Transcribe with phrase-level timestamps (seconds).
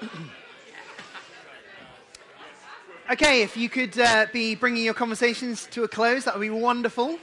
[3.10, 6.50] okay, if you could uh, be bringing your conversations to a close, that would be
[6.50, 7.18] wonderful.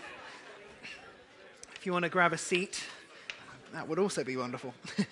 [1.75, 2.83] If you want to grab a seat,
[3.73, 4.73] that would also be wonderful.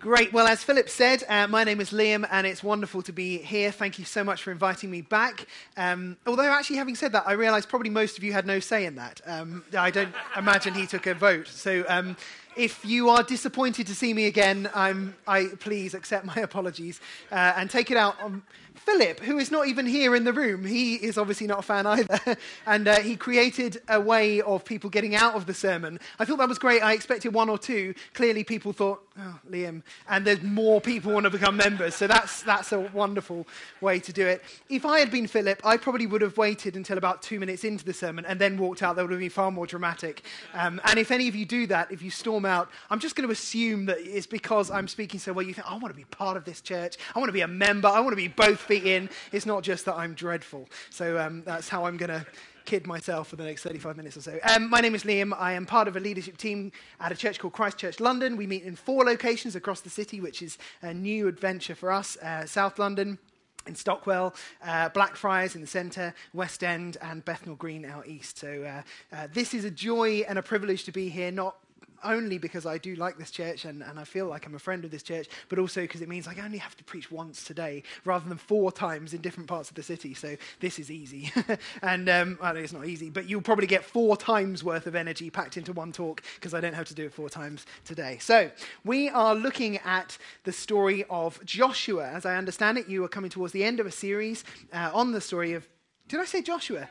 [0.00, 0.32] Great.
[0.32, 3.72] Well, as Philip said, uh, my name is Liam, and it's wonderful to be here.
[3.72, 5.48] Thank you so much for inviting me back.
[5.76, 8.84] Um, although, actually, having said that, I realise probably most of you had no say
[8.84, 9.20] in that.
[9.26, 11.48] Um, I don't imagine he took a vote.
[11.48, 12.16] So, um,
[12.56, 17.54] if you are disappointed to see me again, I'm, I please accept my apologies uh,
[17.56, 18.42] and take it out on
[18.78, 21.86] Philip, who is not even here in the room, he is obviously not a fan
[21.86, 22.18] either.
[22.66, 26.00] and uh, he created a way of people getting out of the sermon.
[26.18, 26.82] I thought that was great.
[26.82, 27.94] I expected one or two.
[28.14, 29.82] Clearly, people thought, oh, Liam.
[30.08, 31.96] And there's more people want to become members.
[31.96, 33.46] So that's, that's a wonderful
[33.80, 34.42] way to do it.
[34.70, 37.84] If I had been Philip, I probably would have waited until about two minutes into
[37.84, 38.96] the sermon and then walked out.
[38.96, 40.24] That would have been far more dramatic.
[40.54, 43.28] Um, and if any of you do that, if you storm out, I'm just going
[43.28, 45.46] to assume that it's because I'm speaking so well.
[45.46, 46.96] You think, I want to be part of this church.
[47.14, 47.88] I want to be a member.
[47.88, 49.08] I want to be both feet in.
[49.32, 50.68] It's not just that I'm dreadful.
[50.90, 52.26] So um, that's how I'm going to
[52.64, 54.38] kid myself for the next 35 minutes or so.
[54.42, 55.32] Um, my name is Liam.
[55.38, 58.36] I am part of a leadership team at a church called Christ Church London.
[58.36, 62.18] We meet in four locations across the city, which is a new adventure for us.
[62.18, 63.18] Uh, South London,
[63.66, 64.34] in Stockwell,
[64.66, 68.38] uh, Blackfriars in the centre, West End, and Bethnal Green out east.
[68.38, 71.56] So uh, uh, this is a joy and a privilege to be here, not
[72.04, 74.84] only because I do like this church and, and I feel like I'm a friend
[74.84, 77.82] of this church, but also because it means I only have to preach once today
[78.04, 80.14] rather than four times in different parts of the city.
[80.14, 81.32] So this is easy.
[81.82, 85.56] and um, it's not easy, but you'll probably get four times worth of energy packed
[85.56, 88.18] into one talk because I don't have to do it four times today.
[88.20, 88.50] So
[88.84, 92.08] we are looking at the story of Joshua.
[92.08, 95.12] As I understand it, you are coming towards the end of a series uh, on
[95.12, 95.66] the story of.
[96.08, 96.88] Did I say Joshua?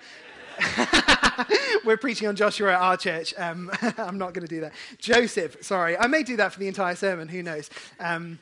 [1.85, 3.33] We're preaching on Joshua at our church.
[3.37, 4.73] Um, I'm not going to do that.
[4.97, 5.97] Joseph, sorry.
[5.97, 7.27] I may do that for the entire sermon.
[7.27, 7.69] Who knows?
[7.99, 8.39] Um,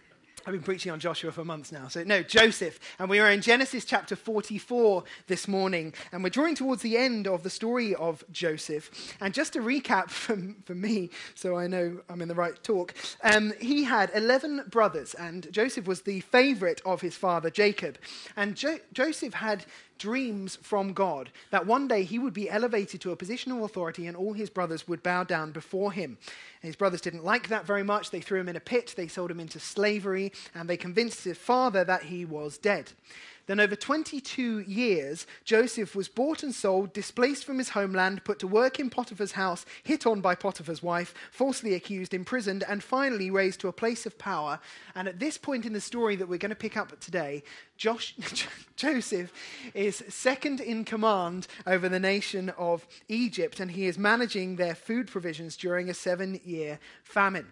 [0.48, 1.88] I've been preaching on Joshua for months now.
[1.88, 2.80] So, no, Joseph.
[3.00, 5.92] And we are in Genesis chapter 44 this morning.
[6.12, 9.16] And we're drawing towards the end of the story of Joseph.
[9.22, 12.94] And just to recap for, for me, so I know I'm in the right talk,
[13.24, 15.16] um, he had 11 brothers.
[15.16, 17.98] And Joseph was the favorite of his father, Jacob.
[18.36, 19.66] And jo- Joseph had
[19.98, 24.08] dreams from God that one day he would be elevated to a position of authority
[24.08, 26.18] and all his brothers would bow down before him.
[26.62, 28.12] And his brothers didn't like that very much.
[28.12, 31.38] They threw him in a pit, they sold him into slavery, and they convinced his
[31.38, 32.92] father that he was dead.
[33.48, 38.48] Then, over 22 years, Joseph was bought and sold, displaced from his homeland, put to
[38.48, 43.60] work in Potiphar's house, hit on by Potiphar's wife, falsely accused, imprisoned, and finally raised
[43.60, 44.60] to a place of power.
[44.96, 47.44] And at this point in the story that we're going to pick up today,
[47.78, 48.16] Josh,
[48.76, 49.32] Joseph
[49.74, 55.08] is second in command over the nation of Egypt, and he is managing their food
[55.08, 57.48] provisions during a seven year famine.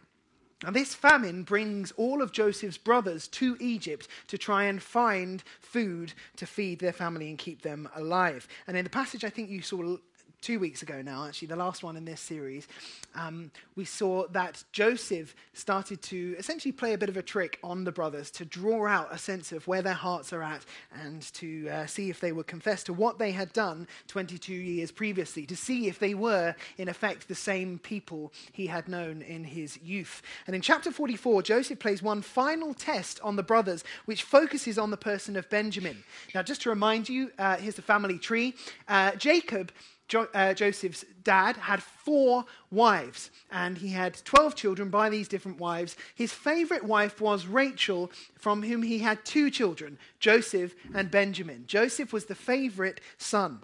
[0.63, 6.13] Now, this famine brings all of Joseph's brothers to Egypt to try and find food
[6.37, 8.47] to feed their family and keep them alive.
[8.65, 9.97] And in the passage I think you saw
[10.43, 12.67] two weeks ago now, actually, the last one in this series,
[13.15, 17.85] um, we saw that Joseph started to essentially play a bit of a trick on
[17.85, 20.65] the brothers to draw out a sense of where their hearts are at
[21.01, 24.91] and to uh, see if they would confess to what they had done 22 years
[24.91, 29.45] previously, to see if they were, in effect, the same people he had known in
[29.45, 30.21] his youth.
[30.45, 34.91] And in chapter 44, Joseph plays one final test on the brothers, which focuses on
[34.91, 36.03] the person of Benjamin.
[36.35, 38.55] Now, just to remind you, uh, here's the family tree.
[38.89, 39.71] Uh, Jacob
[40.07, 45.59] jo- uh, Joseph's dad had four wives, and he had 12 children by these different
[45.59, 45.95] wives.
[46.15, 51.65] His favorite wife was Rachel, from whom he had two children, Joseph and Benjamin.
[51.67, 53.61] Joseph was the favorite son.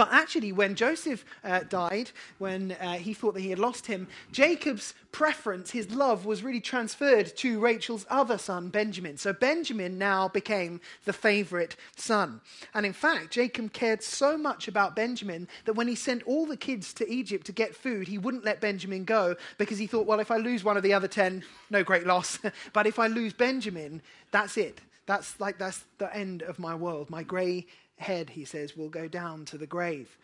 [0.00, 4.08] But actually, when Joseph uh, died, when uh, he thought that he had lost him,
[4.32, 9.18] Jacob's preference, his love, was really transferred to Rachel's other son, Benjamin.
[9.18, 12.40] So Benjamin now became the favorite son.
[12.72, 16.56] And in fact, Jacob cared so much about Benjamin that when he sent all the
[16.56, 20.20] kids to Egypt to get food, he wouldn't let Benjamin go because he thought, well,
[20.20, 22.38] if I lose one of the other ten, no great loss.
[22.72, 24.80] but if I lose Benjamin, that's it.
[25.04, 27.10] That's like that's the end of my world.
[27.10, 27.66] My grey
[28.00, 30.16] head, he says, will go down to the grave.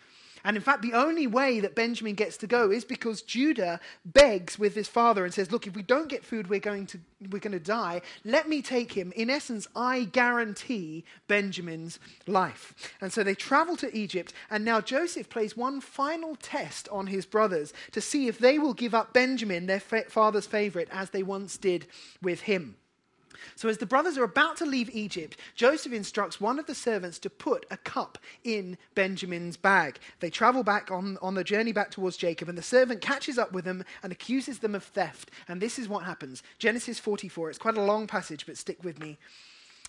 [0.46, 4.61] And in fact, the only way that Benjamin gets to go is because Judah begs
[4.61, 7.00] with his father and says, Look, if we don't get food, we're going to,
[7.32, 8.00] we're going to die.
[8.25, 9.12] Let me take him.
[9.17, 12.75] In essence, I guarantee Benjamin's life.
[13.00, 17.26] And so they travel to Egypt, and now Joseph plays one final test on his
[17.26, 21.25] brothers to see if they will give up Benjamin, their fa- father's favorite, as they
[21.25, 21.88] once did
[22.23, 22.76] with him.
[23.54, 27.18] So, as the brothers are about to leave Egypt, Joseph instructs one of the servants
[27.20, 29.98] to put a cup in Benjamin's bag.
[30.20, 33.52] They travel back on, on the journey back towards Jacob, and the servant catches up
[33.52, 35.30] with them and accuses them of theft.
[35.48, 37.50] And this is what happens Genesis 44.
[37.50, 39.18] It's quite a long passage, but stick with me.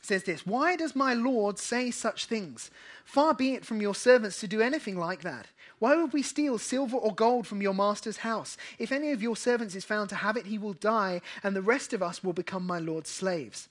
[0.01, 2.71] Says this Why does my Lord say such things?
[3.03, 5.47] Far be it from your servants to do anything like that.
[5.79, 8.57] Why would we steal silver or gold from your master's house?
[8.79, 11.61] If any of your servants is found to have it, he will die, and the
[11.61, 13.69] rest of us will become my lord's slaves.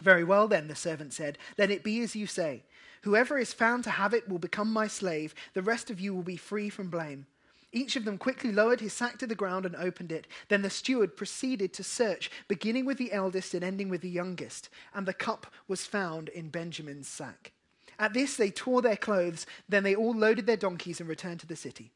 [0.00, 2.64] Very well, then, the servant said, let it be as you say.
[3.02, 5.34] Whoever is found to have it will become my slave.
[5.54, 7.26] The rest of you will be free from blame.
[7.72, 10.26] Each of them quickly lowered his sack to the ground and opened it.
[10.48, 14.68] Then the steward proceeded to search, beginning with the eldest and ending with the youngest.
[14.94, 17.52] And the cup was found in Benjamin's sack.
[17.98, 19.46] At this, they tore their clothes.
[19.68, 21.92] Then they all loaded their donkeys and returned to the city.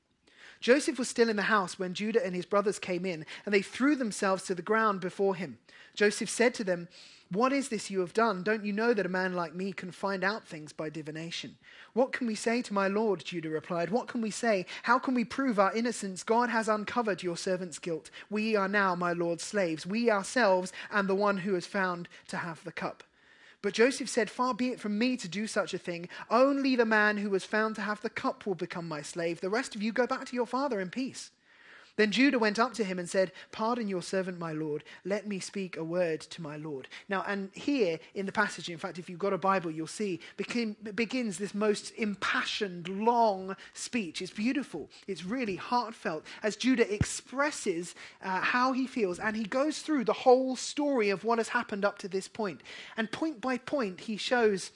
[0.60, 3.62] Joseph was still in the house when Judah and his brothers came in, and they
[3.62, 5.58] threw themselves to the ground before him.
[5.94, 6.88] Joseph said to them,
[7.30, 8.42] What is this you have done?
[8.42, 11.56] Don't you know that a man like me can find out things by divination?
[11.94, 13.24] What can we say to my Lord?
[13.24, 13.90] Judah replied.
[13.90, 14.66] What can we say?
[14.82, 16.22] How can we prove our innocence?
[16.22, 18.10] God has uncovered your servant's guilt.
[18.30, 22.36] We are now my Lord's slaves, we ourselves, and the one who is found to
[22.36, 23.02] have the cup.
[23.62, 26.08] But Joseph said, Far be it from me to do such a thing.
[26.30, 29.40] Only the man who was found to have the cup will become my slave.
[29.40, 31.30] The rest of you go back to your father in peace.
[31.96, 34.84] Then Judah went up to him and said, Pardon your servant, my Lord.
[35.04, 36.88] Let me speak a word to my Lord.
[37.08, 40.20] Now, and here in the passage, in fact, if you've got a Bible, you'll see,
[40.36, 44.20] begin, begins this most impassioned, long speech.
[44.20, 44.90] It's beautiful.
[45.06, 49.18] It's really heartfelt as Judah expresses uh, how he feels.
[49.18, 52.60] And he goes through the whole story of what has happened up to this point.
[52.96, 54.70] And point by point, he shows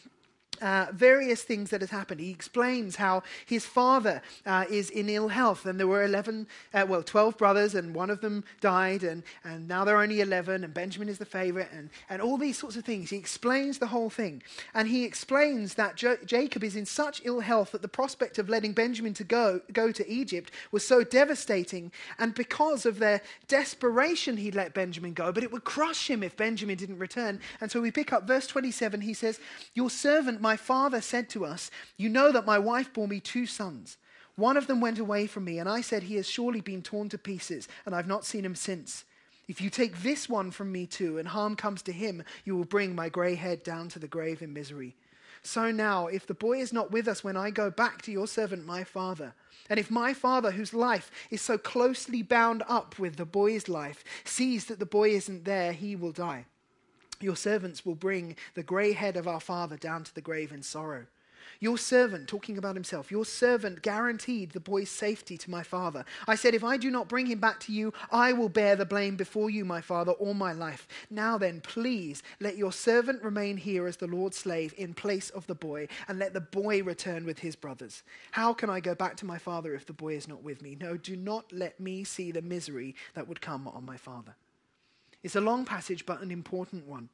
[0.60, 2.20] uh, various things that has happened.
[2.20, 6.86] He explains how his father uh, is in ill health, and there were 11, uh,
[6.88, 10.64] well, 12 brothers, and one of them died, and, and now there are only 11,
[10.64, 13.10] and Benjamin is the favorite, and, and all these sorts of things.
[13.10, 14.42] He explains the whole thing.
[14.74, 18.48] And he explains that jo- Jacob is in such ill health that the prospect of
[18.48, 24.36] letting Benjamin to go, go to Egypt was so devastating, and because of their desperation,
[24.36, 27.40] he'd let Benjamin go, but it would crush him if Benjamin didn't return.
[27.60, 29.40] And so we pick up verse 27, he says,
[29.74, 33.20] Your servant, my my father said to us, You know that my wife bore me
[33.20, 33.98] two sons.
[34.34, 37.08] One of them went away from me, and I said, He has surely been torn
[37.10, 39.04] to pieces, and I've not seen him since.
[39.46, 42.64] If you take this one from me too, and harm comes to him, you will
[42.64, 44.96] bring my grey head down to the grave in misery.
[45.44, 48.26] So now, if the boy is not with us when I go back to your
[48.26, 49.34] servant, my father,
[49.68, 54.02] and if my father, whose life is so closely bound up with the boy's life,
[54.24, 56.46] sees that the boy isn't there, he will die.
[57.20, 60.62] Your servants will bring the grey head of our father down to the grave in
[60.62, 61.06] sorrow.
[61.58, 66.06] Your servant, talking about himself, your servant guaranteed the boy's safety to my father.
[66.26, 68.86] I said, If I do not bring him back to you, I will bear the
[68.86, 70.88] blame before you, my father, all my life.
[71.10, 75.46] Now then, please let your servant remain here as the Lord's slave in place of
[75.46, 78.02] the boy, and let the boy return with his brothers.
[78.30, 80.78] How can I go back to my father if the boy is not with me?
[80.80, 84.34] No, do not let me see the misery that would come on my father.
[85.22, 87.08] It's a long passage, but an important one.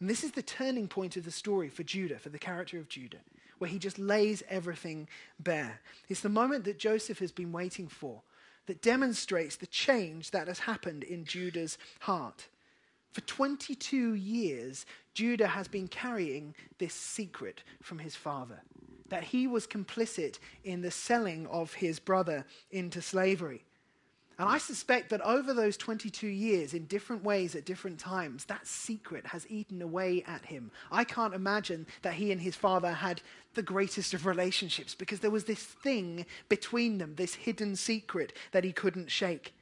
[0.00, 2.88] And this is the turning point of the story for Judah, for the character of
[2.88, 3.20] Judah,
[3.58, 5.08] where he just lays everything
[5.38, 5.80] bare.
[6.08, 8.22] It's the moment that Joseph has been waiting for
[8.66, 12.48] that demonstrates the change that has happened in Judah's heart.
[13.12, 18.62] For 22 years, Judah has been carrying this secret from his father
[19.08, 23.64] that he was complicit in the selling of his brother into slavery.
[24.38, 28.66] And I suspect that over those 22 years, in different ways at different times, that
[28.66, 30.72] secret has eaten away at him.
[30.90, 33.22] I can't imagine that he and his father had
[33.54, 38.64] the greatest of relationships because there was this thing between them, this hidden secret that
[38.64, 39.54] he couldn't shake.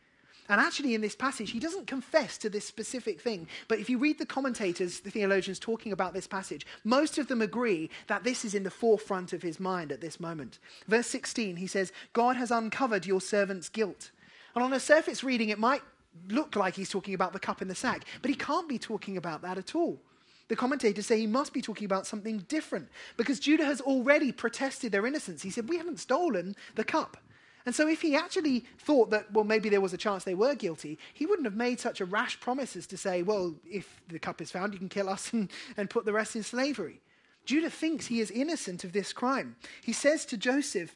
[0.48, 3.46] And actually, in this passage, he doesn't confess to this specific thing.
[3.68, 7.40] But if you read the commentators, the theologians talking about this passage, most of them
[7.40, 10.58] agree that this is in the forefront of his mind at this moment.
[10.88, 14.10] Verse 16, he says, God has uncovered your servant's guilt.
[14.54, 15.82] And on a surface reading, it might
[16.28, 19.16] look like he's talking about the cup in the sack, but he can't be talking
[19.16, 20.00] about that at all.
[20.48, 24.92] The commentators say he must be talking about something different because Judah has already protested
[24.92, 25.42] their innocence.
[25.42, 27.16] He said, We haven't stolen the cup.
[27.64, 30.54] And so, if he actually thought that, well, maybe there was a chance they were
[30.54, 34.18] guilty, he wouldn't have made such a rash promise as to say, well, if the
[34.18, 37.00] cup is found, you can kill us and, and put the rest in slavery.
[37.44, 39.56] Judah thinks he is innocent of this crime.
[39.82, 40.94] He says to Joseph,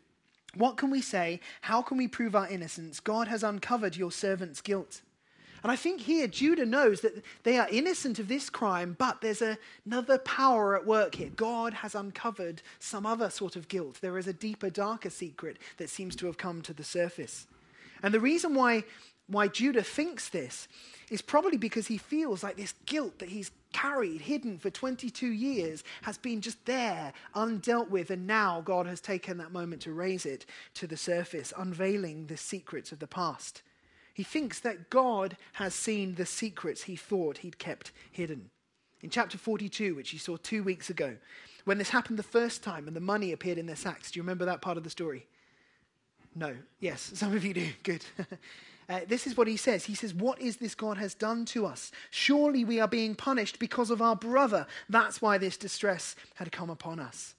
[0.58, 1.40] what can we say?
[1.62, 3.00] How can we prove our innocence?
[3.00, 5.02] God has uncovered your servant's guilt.
[5.62, 9.42] And I think here Judah knows that they are innocent of this crime, but there's
[9.42, 11.30] a, another power at work here.
[11.34, 13.98] God has uncovered some other sort of guilt.
[14.00, 17.46] There is a deeper, darker secret that seems to have come to the surface.
[18.02, 18.84] And the reason why
[19.28, 20.68] why Judah thinks this
[21.10, 25.84] is probably because he feels like this guilt that he's carried, hidden for 22 years,
[26.02, 30.26] has been just there, undealt with, and now God has taken that moment to raise
[30.26, 33.62] it to the surface, unveiling the secrets of the past.
[34.14, 38.50] He thinks that God has seen the secrets he thought he'd kept hidden.
[39.02, 41.16] In chapter 42, which you saw two weeks ago,
[41.64, 44.22] when this happened the first time and the money appeared in their sacks, do you
[44.22, 45.26] remember that part of the story?
[46.34, 46.54] No.
[46.80, 47.68] Yes, some of you do.
[47.82, 48.04] Good.
[48.88, 49.84] Uh, this is what he says.
[49.84, 51.90] He says, What is this God has done to us?
[52.10, 54.66] Surely we are being punished because of our brother.
[54.88, 57.34] That's why this distress had come upon us.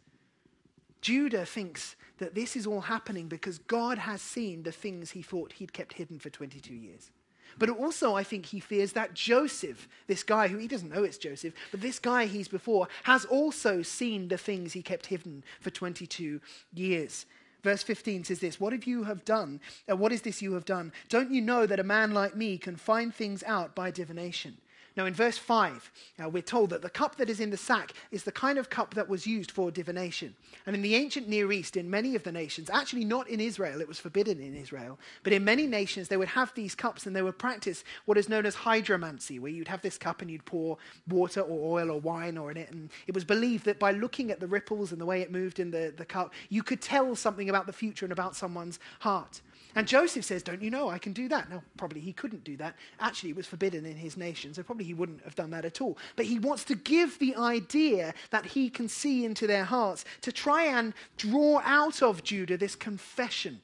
[1.02, 5.54] Judah thinks that this is all happening because God has seen the things he thought
[5.54, 7.12] he'd kept hidden for 22 years.
[7.60, 11.18] But also, I think he fears that Joseph, this guy who he doesn't know it's
[11.18, 15.70] Joseph, but this guy he's before, has also seen the things he kept hidden for
[15.70, 16.40] 22
[16.74, 17.26] years.
[17.64, 19.60] Verse 15 says this What have you have done?
[19.90, 20.92] Uh, what is this you have done?
[21.10, 24.58] Don't you know that a man like me can find things out by divination?
[24.98, 25.92] Now, in verse 5,
[26.24, 28.72] uh, we're told that the cup that is in the sack is the kind of
[28.72, 30.34] cup that was used for divination.
[30.66, 33.80] And in the ancient Near East, in many of the nations, actually not in Israel,
[33.80, 37.16] it was forbidden in Israel, but in many nations, they would have these cups and
[37.16, 40.46] they would practice what is known as hydromancy, where you'd have this cup and you'd
[40.46, 42.72] pour water or oil or wine or in it.
[42.72, 45.60] And it was believed that by looking at the ripples and the way it moved
[45.60, 49.42] in the, the cup, you could tell something about the future and about someone's heart.
[49.78, 51.52] And Joseph says, Don't you know I can do that?
[51.52, 52.76] Now, probably he couldn't do that.
[53.00, 55.82] Actually, it was forbidden in his nation, so probably he wouldn't have done that at
[55.82, 56.00] all.
[56.16, 60.32] But he wants to give the idea that he can see into their hearts to
[60.32, 63.62] try and draw out of Judah this confession,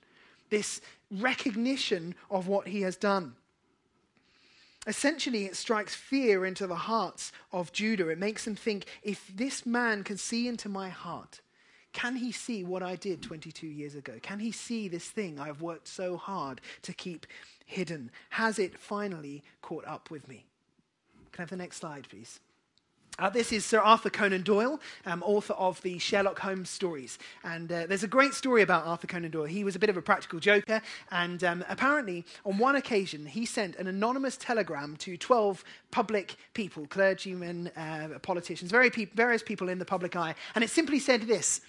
[0.51, 3.34] this recognition of what he has done.
[4.86, 8.10] Essentially, it strikes fear into the hearts of Judah.
[8.10, 11.41] It makes them think if this man can see into my heart,
[11.93, 14.13] can he see what I did 22 years ago?
[14.21, 17.27] Can he see this thing I've worked so hard to keep
[17.65, 18.12] hidden?
[18.31, 20.45] Has it finally caught up with me?
[21.31, 22.39] Can I have the next slide, please?
[23.20, 27.20] Uh, this is Sir Arthur Conan Doyle, um, author of the Sherlock Holmes stories.
[27.43, 29.46] And uh, there's a great story about Arthur Conan Doyle.
[29.46, 33.46] He was a bit of a practical joker, and um, apparently, on one occasion, he
[33.46, 39.70] sent an anonymous telegram to 12 public people, clergymen, uh, politicians, very pe- various people
[39.70, 40.34] in the public eye.
[40.55, 41.62] And it simply said this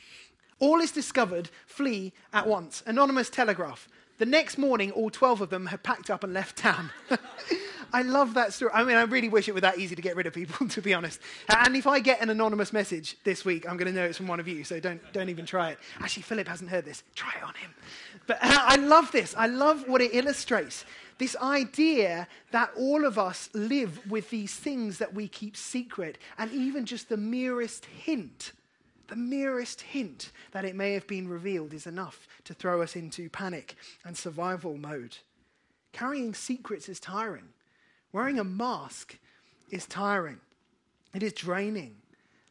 [0.60, 2.82] All is discovered, flee at once.
[2.86, 3.86] Anonymous telegraph.
[4.16, 6.90] The next morning, all 12 of them had packed up and left town.
[7.94, 8.72] I love that story.
[8.74, 10.82] I mean, I really wish it were that easy to get rid of people, to
[10.82, 11.20] be honest.
[11.48, 14.26] And if I get an anonymous message this week, I'm going to know it's from
[14.26, 15.78] one of you, so don't, don't even try it.
[16.00, 17.04] Actually, Philip hasn't heard this.
[17.14, 17.72] Try it on him.
[18.26, 19.32] But uh, I love this.
[19.38, 20.84] I love what it illustrates.
[21.18, 26.50] This idea that all of us live with these things that we keep secret, and
[26.50, 28.52] even just the merest hint
[29.08, 33.28] the merest hint that it may have been revealed is enough to throw us into
[33.28, 35.18] panic and survival mode.
[35.92, 37.50] Carrying secrets is tiring.
[38.14, 39.18] Wearing a mask
[39.70, 40.38] is tiring,
[41.12, 41.96] it is draining.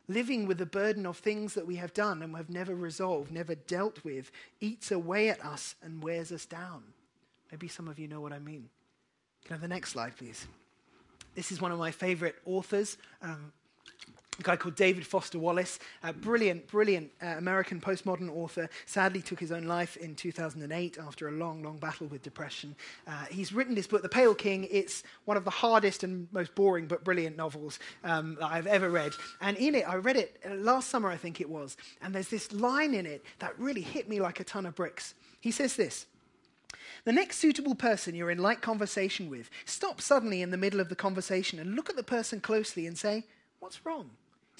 [0.09, 3.55] Living with the burden of things that we have done and have never resolved, never
[3.55, 4.29] dealt with,
[4.59, 6.83] eats away at us and wears us down.
[7.49, 8.67] Maybe some of you know what I mean.
[9.45, 10.45] Can I have the next slide, please?
[11.33, 13.53] This is one of my favorite authors, um,
[14.39, 19.39] a guy called David Foster Wallace, a brilliant, brilliant uh, American postmodern author, sadly took
[19.39, 22.75] his own life in 2008 after a long, long battle with depression.
[23.07, 24.67] Uh, he's written this book, The Pale King.
[24.71, 28.89] It's one of the hardest and most boring but brilliant novels um, that I've ever
[28.89, 29.13] read.
[29.41, 32.29] And in it, I read it uh, last summer, I think it was, and there's
[32.29, 35.13] this line in it that really hit me like a ton of bricks.
[35.41, 36.07] He says this.
[37.05, 40.89] The next suitable person you're in light conversation with, stop suddenly in the middle of
[40.89, 43.25] the conversation and look at the person closely and say,
[43.59, 44.09] What's wrong?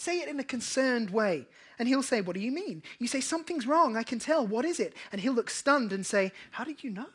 [0.03, 1.47] Say it in a concerned way.
[1.79, 2.83] And he'll say, What do you mean?
[2.99, 3.95] You say, Something's wrong.
[3.95, 4.45] I can tell.
[4.45, 4.93] What is it?
[5.13, 7.07] And he'll look stunned and say, How did you know?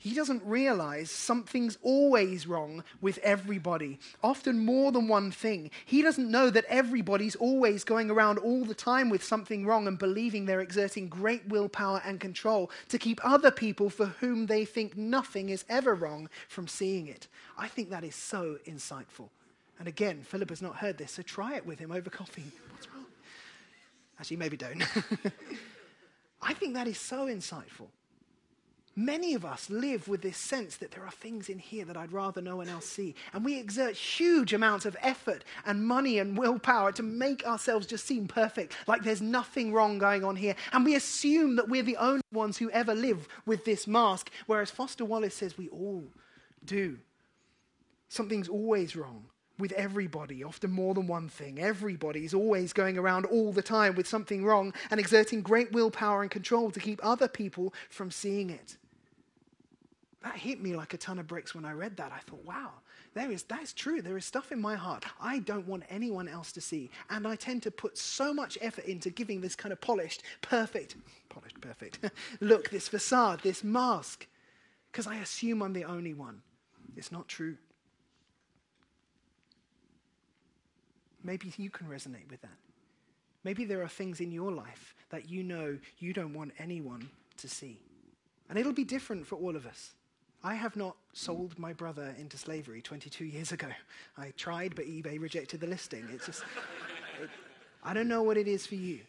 [0.00, 5.70] He doesn't realize something's always wrong with everybody, often more than one thing.
[5.86, 9.96] He doesn't know that everybody's always going around all the time with something wrong and
[9.96, 14.96] believing they're exerting great willpower and control to keep other people for whom they think
[14.96, 17.28] nothing is ever wrong from seeing it.
[17.56, 19.28] I think that is so insightful.
[19.82, 22.44] And again, Philip has not heard this, so try it with him over coffee.
[22.70, 23.04] What's wrong?
[24.16, 24.80] Actually, maybe don't.
[26.40, 27.88] I think that is so insightful.
[28.94, 32.12] Many of us live with this sense that there are things in here that I'd
[32.12, 33.16] rather no one else see.
[33.32, 38.06] And we exert huge amounts of effort and money and willpower to make ourselves just
[38.06, 40.54] seem perfect, like there's nothing wrong going on here.
[40.72, 44.70] And we assume that we're the only ones who ever live with this mask, whereas
[44.70, 46.04] Foster Wallace says we all
[46.64, 46.98] do.
[48.08, 49.24] Something's always wrong
[49.62, 51.60] with everybody, often more than one thing.
[51.60, 56.22] Everybody is always going around all the time with something wrong and exerting great willpower
[56.22, 58.76] and control to keep other people from seeing it.
[60.24, 62.10] that hit me like a ton of bricks when I read that.
[62.12, 62.70] I thought, wow,
[63.14, 64.02] there is, that's true.
[64.02, 66.90] There is stuff in my heart I don't want anyone else to see.
[67.08, 70.96] And I tend to put so much effort into giving this kind of polished, perfect,
[71.28, 72.00] polished, perfect
[72.40, 74.26] look, this facade, this mask,
[74.90, 76.42] because I assume I'm the only one.
[76.96, 77.56] It's not true.
[81.24, 82.50] Maybe you can resonate with that.
[83.44, 87.48] Maybe there are things in your life that you know you don't want anyone to
[87.48, 87.78] see.
[88.48, 89.94] And it'll be different for all of us.
[90.44, 93.68] I have not sold my brother into slavery 22 years ago.
[94.18, 96.04] I tried, but eBay rejected the listing.
[96.12, 96.42] It's just,
[97.20, 97.30] it,
[97.84, 99.00] I don't know what it is for you.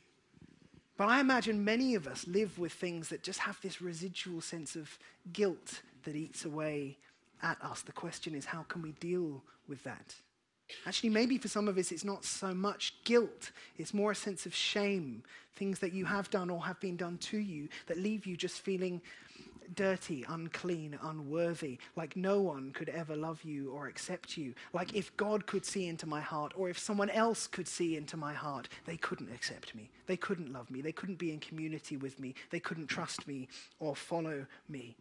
[0.96, 4.76] But I imagine many of us live with things that just have this residual sense
[4.76, 4.98] of
[5.32, 6.98] guilt that eats away
[7.42, 7.82] at us.
[7.82, 10.16] The question is, how can we deal with that?
[10.86, 14.46] Actually, maybe for some of us, it's not so much guilt, it's more a sense
[14.46, 15.24] of shame,
[15.56, 18.62] things that you have done or have been done to you that leave you just
[18.62, 19.02] feeling
[19.76, 24.54] dirty, unclean, unworthy, like no one could ever love you or accept you.
[24.74, 28.18] Like if God could see into my heart or if someone else could see into
[28.18, 29.90] my heart, they couldn't accept me.
[30.06, 30.82] They couldn't love me.
[30.82, 32.36] They couldn't be in community with me.
[32.50, 33.48] They couldn't trust me
[33.80, 34.96] or follow me.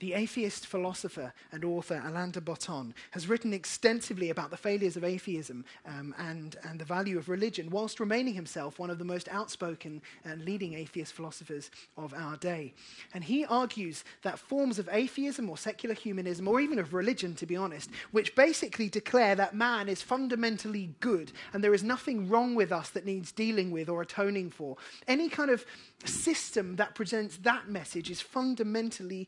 [0.00, 5.02] The atheist philosopher and author Alain de Botton has written extensively about the failures of
[5.02, 9.28] atheism um, and, and the value of religion, whilst remaining himself one of the most
[9.28, 12.74] outspoken and leading atheist philosophers of our day.
[13.12, 17.46] And he argues that forms of atheism or secular humanism, or even of religion, to
[17.46, 22.54] be honest, which basically declare that man is fundamentally good and there is nothing wrong
[22.54, 24.76] with us that needs dealing with or atoning for,
[25.08, 25.64] any kind of
[26.04, 29.26] system that presents that message is fundamentally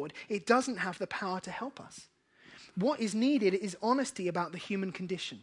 [0.00, 0.12] flawed.
[0.28, 2.08] It doesn't have the power to help us.
[2.76, 5.42] What is needed is honesty about the human condition.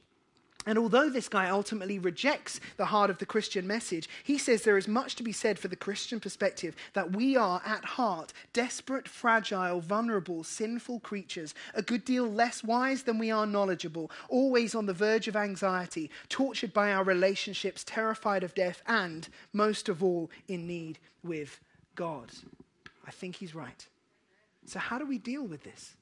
[0.66, 4.78] And although this guy ultimately rejects the heart of the Christian message, he says there
[4.78, 9.08] is much to be said for the Christian perspective that we are at heart desperate,
[9.08, 14.88] fragile, vulnerable, sinful creatures, a good deal less wise than we are knowledgeable, always on
[14.88, 20.30] the verge of anxiety, tortured by our relationships, terrified of death, and, most of all,
[20.50, 21.62] in need with
[21.96, 22.30] God.
[23.06, 23.88] I think he's right.
[24.68, 25.96] So, how do we deal with this?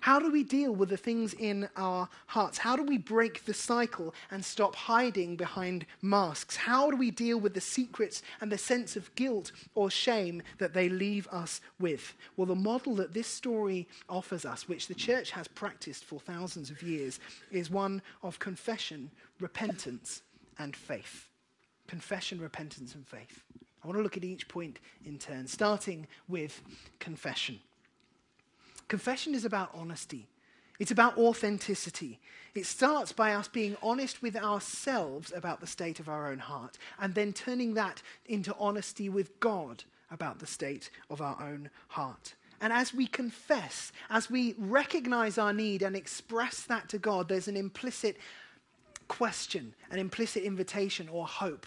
[0.00, 2.58] How do we deal with the things in our hearts?
[2.58, 6.56] How do we break the cycle and stop hiding behind masks?
[6.56, 10.74] How do we deal with the secrets and the sense of guilt or shame that
[10.74, 12.12] they leave us with?
[12.36, 16.68] Well, the model that this story offers us, which the church has practiced for thousands
[16.68, 17.18] of years,
[17.50, 20.20] is one of confession, repentance,
[20.58, 21.30] and faith.
[21.86, 23.42] Confession, repentance, and faith.
[23.82, 26.60] I want to look at each point in turn, starting with
[26.98, 27.60] confession.
[28.88, 30.28] Confession is about honesty.
[30.78, 32.20] It's about authenticity.
[32.54, 36.78] It starts by us being honest with ourselves about the state of our own heart,
[36.98, 42.34] and then turning that into honesty with God about the state of our own heart.
[42.60, 47.48] And as we confess, as we recognize our need and express that to God, there's
[47.48, 48.16] an implicit
[49.08, 51.66] question, an implicit invitation or hope,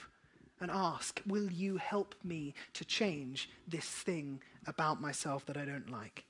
[0.60, 5.90] and ask, Will you help me to change this thing about myself that I don't
[5.90, 6.26] like?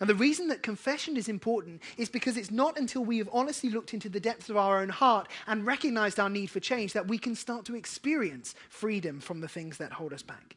[0.00, 3.70] And the reason that confession is important is because it's not until we have honestly
[3.70, 7.08] looked into the depths of our own heart and recognized our need for change that
[7.08, 10.56] we can start to experience freedom from the things that hold us back.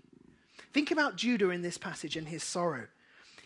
[0.73, 2.88] Think about Judah in this passage and his sorrow.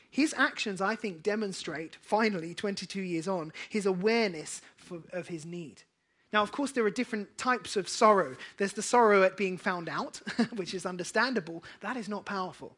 [0.09, 5.83] His actions, I think, demonstrate, finally, 22 years on, his awareness for, of his need.
[6.31, 8.35] Now, of course, there are different types of sorrow.
[8.57, 10.21] There's the sorrow at being found out,
[10.55, 11.63] which is understandable.
[11.81, 12.75] That is not powerful.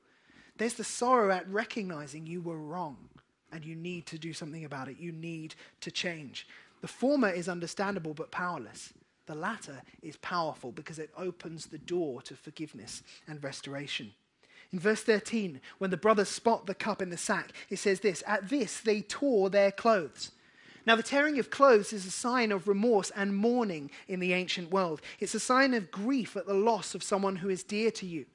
[0.58, 2.98] There's the sorrow at recognizing you were wrong
[3.52, 4.98] and you need to do something about it.
[5.00, 6.48] You need to change.
[6.82, 8.94] The former is understandable but powerless.
[9.26, 14.13] The latter is powerful because it opens the door to forgiveness and restoration.
[14.72, 18.24] In verse 13, when the brothers spot the cup in the sack, it says this
[18.28, 20.32] At this they tore their clothes.
[20.86, 24.70] Now, the tearing of clothes is a sign of remorse and mourning in the ancient
[24.70, 25.02] world.
[25.20, 28.26] It's a sign of grief at the loss of someone who is dear to you.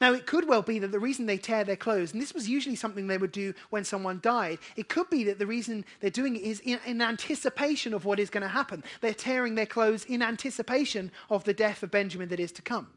[0.00, 2.48] Now, it could well be that the reason they tear their clothes, and this was
[2.48, 6.10] usually something they would do when someone died, it could be that the reason they're
[6.10, 8.84] doing it is in, in anticipation of what is going to happen.
[9.00, 12.88] They're tearing their clothes in anticipation of the death of Benjamin that is to come.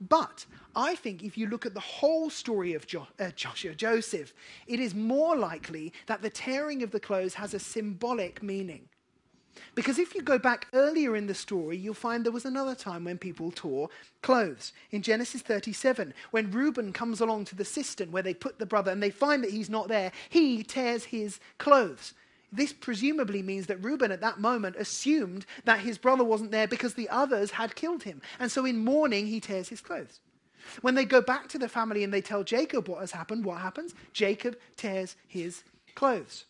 [0.00, 4.34] But I think if you look at the whole story of jo- uh, Joshua, Joseph,
[4.66, 8.88] it is more likely that the tearing of the clothes has a symbolic meaning.
[9.74, 13.04] Because if you go back earlier in the story, you'll find there was another time
[13.04, 13.88] when people tore
[14.20, 14.72] clothes.
[14.90, 18.90] In Genesis 37, when Reuben comes along to the cistern where they put the brother
[18.90, 22.14] and they find that he's not there, he tears his clothes.
[22.52, 26.94] This presumably means that Reuben at that moment assumed that his brother wasn't there because
[26.94, 28.20] the others had killed him.
[28.38, 30.20] And so in mourning, he tears his clothes.
[30.82, 33.60] When they go back to the family and they tell Jacob what has happened, what
[33.60, 33.94] happens?
[34.12, 36.44] Jacob tears his clothes.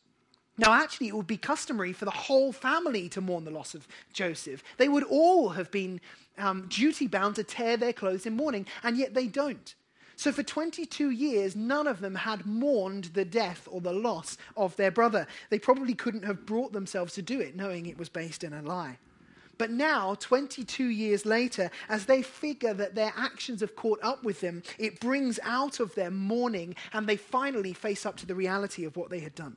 [0.58, 3.88] Now, actually, it would be customary for the whole family to mourn the loss of
[4.12, 4.62] Joseph.
[4.76, 6.00] They would all have been
[6.36, 9.74] um, duty bound to tear their clothes in mourning, and yet they don't.
[10.14, 14.76] So, for 22 years, none of them had mourned the death or the loss of
[14.76, 15.26] their brother.
[15.48, 18.62] They probably couldn't have brought themselves to do it, knowing it was based in a
[18.62, 18.98] lie.
[19.56, 24.40] But now, 22 years later, as they figure that their actions have caught up with
[24.40, 28.84] them, it brings out of them mourning, and they finally face up to the reality
[28.84, 29.56] of what they had done.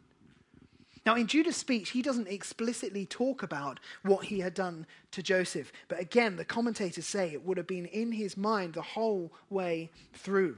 [1.06, 5.72] Now, in Judah's speech, he doesn't explicitly talk about what he had done to Joseph.
[5.88, 9.92] But again, the commentators say it would have been in his mind the whole way
[10.14, 10.58] through.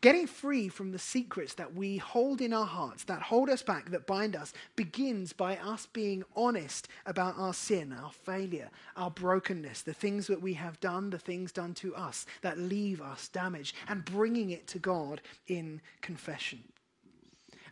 [0.00, 3.90] Getting free from the secrets that we hold in our hearts, that hold us back,
[3.90, 9.82] that bind us, begins by us being honest about our sin, our failure, our brokenness,
[9.82, 13.76] the things that we have done, the things done to us that leave us damaged,
[13.86, 16.64] and bringing it to God in confession.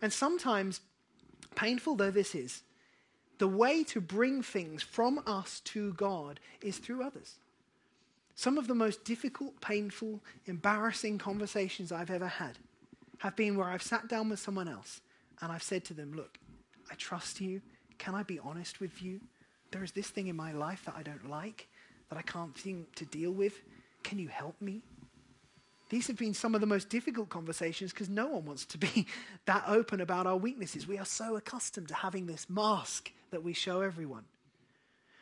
[0.02, 0.80] And sometimes
[1.54, 2.62] painful though this is,
[3.38, 7.38] the way to bring things from us to God is through others.
[8.34, 12.58] Some of the most difficult, painful, embarrassing conversations I've ever had
[13.18, 15.00] have been where I've sat down with someone else
[15.40, 16.38] and I've said to them, Look,
[16.90, 17.60] I trust you.
[17.98, 19.20] Can I be honest with you?
[19.70, 21.68] There is this thing in my life that I don't like,
[22.08, 23.60] that I can't seem to deal with.
[24.02, 24.82] Can you help me?
[25.92, 29.06] These have been some of the most difficult conversations because no one wants to be
[29.44, 30.88] that open about our weaknesses.
[30.88, 34.24] We are so accustomed to having this mask that we show everyone.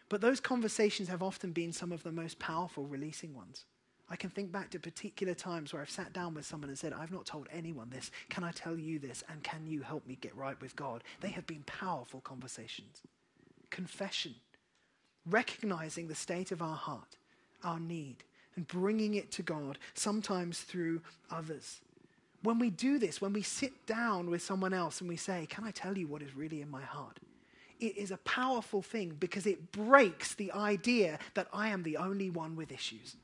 [0.08, 3.64] But those conversations have often been some of the most powerful releasing ones.
[4.08, 6.92] I can think back to particular times where I've sat down with someone and said,
[6.92, 8.12] I've not told anyone this.
[8.28, 9.24] Can I tell you this?
[9.28, 11.02] And can you help me get right with God?
[11.20, 13.02] They have been powerful conversations.
[13.70, 14.36] Confession,
[15.26, 17.16] recognizing the state of our heart,
[17.64, 18.22] our need,
[18.56, 21.80] and bringing it to God, sometimes through others.
[22.42, 25.64] When we do this, when we sit down with someone else and we say, Can
[25.64, 27.18] I tell you what is really in my heart?
[27.78, 32.28] It is a powerful thing because it breaks the idea that I am the only
[32.30, 33.16] one with issues.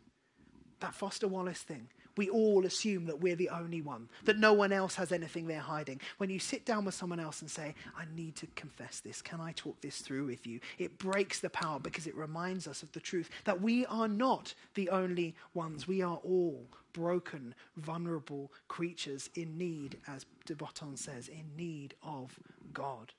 [0.81, 4.73] That Foster Wallace thing we all assume that we're the only one, that no one
[4.73, 6.01] else has anything they're hiding.
[6.19, 9.41] When you sit down with someone else and say, I need to confess this, can
[9.41, 10.61] I talk this through with you?
[10.79, 14.55] It breaks the power because it reminds us of the truth that we are not
[14.75, 15.87] the only ones.
[15.87, 22.39] We are all broken, vulnerable creatures in need, as de Botton says, in need of
[22.73, 23.13] God.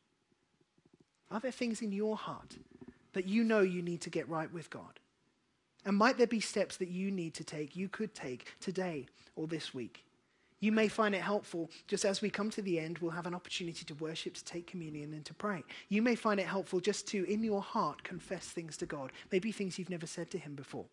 [1.29, 2.55] Are there things in your heart
[3.13, 4.99] that you know you need to get right with God?
[5.87, 9.05] And might there be steps that you need to take, you could take today
[9.37, 10.03] or this week?
[10.59, 13.33] You may find it helpful, just as we come to the end, we'll have an
[13.33, 15.63] opportunity to worship, to take communion, and to pray.
[15.87, 19.53] You may find it helpful just to, in your heart, confess things to God, maybe
[19.53, 20.87] things you've never said to Him before.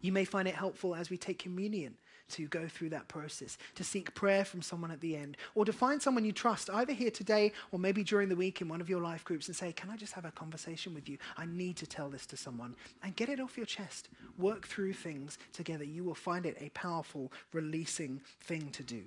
[0.00, 1.96] You may find it helpful as we take communion
[2.30, 5.72] to go through that process, to seek prayer from someone at the end, or to
[5.72, 8.88] find someone you trust, either here today or maybe during the week in one of
[8.88, 11.18] your life groups, and say, Can I just have a conversation with you?
[11.36, 12.74] I need to tell this to someone.
[13.02, 14.08] And get it off your chest.
[14.38, 15.84] Work through things together.
[15.84, 19.02] You will find it a powerful, releasing thing to do.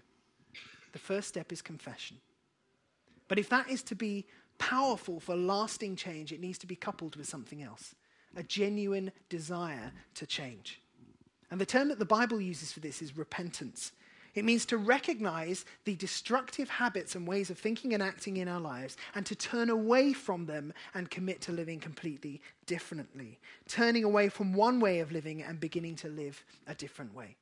[0.94, 2.18] The first step is confession.
[3.28, 4.26] But if that is to be
[4.58, 7.96] powerful for lasting change, it needs to be coupled with something else
[8.36, 10.82] a genuine desire to change.
[11.50, 13.92] And the term that the Bible uses for this is repentance.
[14.36, 18.60] It means to recognize the destructive habits and ways of thinking and acting in our
[18.60, 23.40] lives and to turn away from them and commit to living completely differently.
[23.68, 27.36] Turning away from one way of living and beginning to live a different way.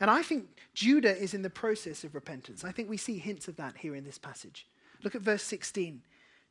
[0.00, 2.64] And I think Judah is in the process of repentance.
[2.64, 4.66] I think we see hints of that here in this passage.
[5.02, 6.00] Look at verse 16.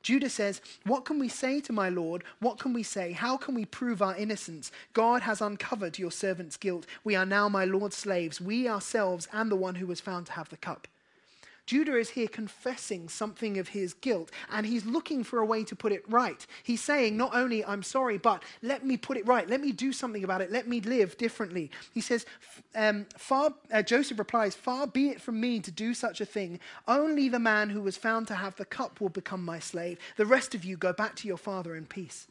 [0.03, 2.23] Judah says, What can we say to my Lord?
[2.39, 3.13] What can we say?
[3.13, 4.69] How can we prove our innocence?
[4.91, 6.85] God has uncovered your servant's guilt.
[7.05, 10.33] We are now my Lord's slaves, we ourselves and the one who was found to
[10.33, 10.87] have the cup.
[11.65, 15.75] Judah is here confessing something of his guilt, and he's looking for a way to
[15.75, 16.45] put it right.
[16.63, 19.49] He's saying, Not only I'm sorry, but let me put it right.
[19.49, 20.51] Let me do something about it.
[20.51, 21.71] Let me live differently.
[21.93, 22.25] He says,
[22.75, 26.59] um, far, uh, Joseph replies, Far be it from me to do such a thing.
[26.87, 29.99] Only the man who was found to have the cup will become my slave.
[30.17, 32.27] The rest of you go back to your father in peace.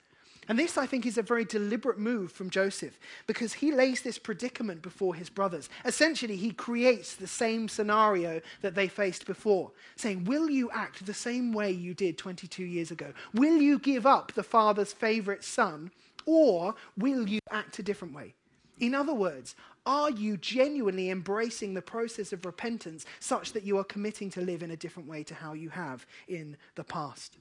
[0.48, 4.18] And this, I think, is a very deliberate move from Joseph because he lays this
[4.18, 5.68] predicament before his brothers.
[5.85, 11.14] Essentially, he creates the same scenario that they faced before, saying, Will you act the
[11.14, 13.12] same way you did 22 years ago?
[13.35, 15.92] Will you give up the father's favorite son,
[16.26, 18.35] or will you act a different way?
[18.81, 19.55] In other words,
[19.87, 24.62] are you genuinely embracing the process of repentance such that you are committing to live
[24.62, 27.38] in a different way to how you have in the past?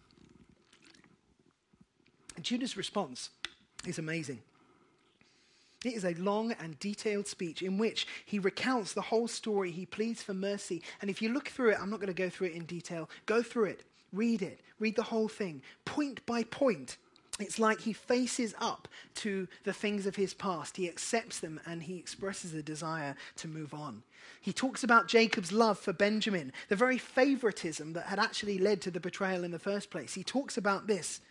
[2.43, 3.29] Judah's response
[3.85, 4.41] is amazing.
[5.83, 9.71] It is a long and detailed speech in which he recounts the whole story.
[9.71, 10.83] He pleads for mercy.
[11.01, 13.09] And if you look through it, I'm not going to go through it in detail.
[13.25, 16.97] Go through it, read it, read the whole thing, point by point.
[17.39, 20.77] It's like he faces up to the things of his past.
[20.77, 24.03] He accepts them and he expresses a desire to move on.
[24.41, 28.91] He talks about Jacob's love for Benjamin, the very favoritism that had actually led to
[28.91, 30.13] the betrayal in the first place.
[30.13, 31.21] He talks about this.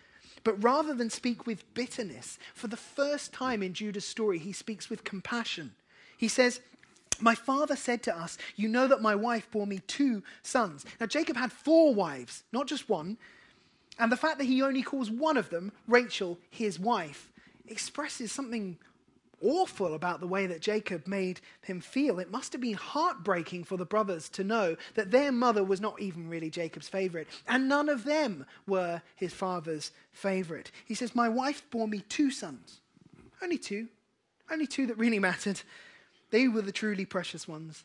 [0.43, 4.89] But rather than speak with bitterness, for the first time in Judah's story, he speaks
[4.89, 5.73] with compassion.
[6.17, 6.61] He says,
[7.21, 10.85] My father said to us, You know that my wife bore me two sons.
[10.99, 13.19] Now, Jacob had four wives, not just one.
[13.99, 17.31] And the fact that he only calls one of them, Rachel, his wife,
[17.67, 18.79] expresses something
[19.43, 22.19] awful about the way that Jacob made him feel.
[22.19, 26.01] It must have been heartbreaking for the brothers to know that their mother was not
[26.01, 30.71] even really Jacob's favorite, and none of them were his father's favorite.
[30.85, 32.81] He says, My wife bore me two sons.
[33.43, 33.89] Only two.
[34.51, 35.63] Only two that really mattered.
[36.31, 37.85] They were the truly precious ones.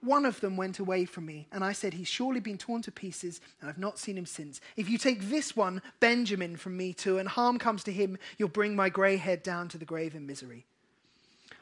[0.00, 2.90] One of them went away from me, and I said, He's surely been torn to
[2.90, 4.60] pieces, and I've not seen him since.
[4.76, 8.48] If you take this one, Benjamin, from me too, and harm comes to him, you'll
[8.48, 10.66] bring my grey head down to the grave in misery.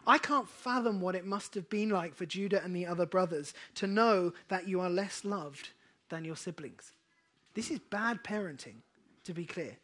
[0.06, 3.54] I can't fathom what it must have been like for Judah and the other brothers
[3.76, 5.70] to know that you are less loved
[6.08, 6.92] than your siblings.
[7.54, 8.76] This is bad parenting,
[9.24, 9.76] to be clear,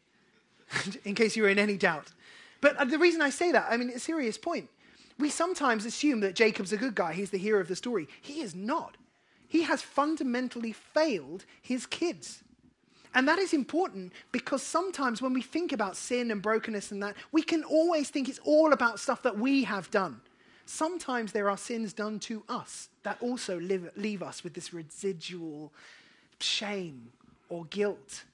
[1.05, 2.13] in case you're in any doubt.
[2.61, 4.69] But uh, the reason I say that, I mean, it's a serious point.
[5.19, 8.09] We sometimes assume that Jacob's a good guy, he's the hero of the story.
[8.21, 8.97] He is not.
[9.49, 12.43] He has fundamentally failed his kids.
[13.17, 17.17] And that is important because sometimes when we think about sin and brokenness and that,
[17.33, 20.21] we can always think it's all about stuff that we have done.
[20.67, 25.73] Sometimes there are sins done to us that also live, leave us with this residual
[26.41, 27.11] shame
[27.49, 28.25] or guilt.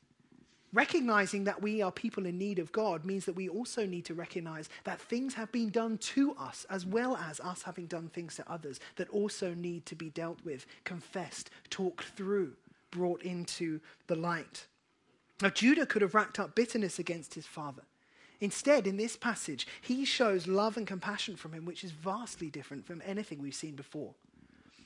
[0.73, 4.15] Recognizing that we are people in need of God means that we also need to
[4.15, 8.35] recognize that things have been done to us as well as us having done things
[8.35, 12.55] to others that also need to be dealt with, confessed, talked through,
[12.91, 14.67] brought into the light.
[15.43, 17.83] Now, Judah could have racked up bitterness against his father.
[18.41, 22.87] Instead, in this passage, he shows love and compassion from him, which is vastly different
[22.87, 24.15] from anything we've seen before.